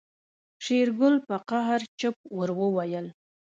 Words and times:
شېرګل 0.63 1.15
په 1.27 1.35
قهر 1.49 1.81
چپ 1.99 2.15
ور 2.37 2.49
وويل. 2.59 3.05